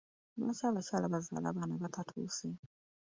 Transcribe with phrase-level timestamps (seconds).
[0.39, 2.45] Lwaki abakyala bazaala abaana abatatuuse?